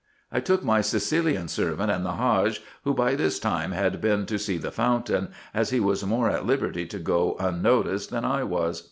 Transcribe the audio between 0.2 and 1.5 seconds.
I took my Sicilian